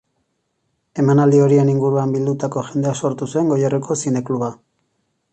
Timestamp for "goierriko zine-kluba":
3.53-4.49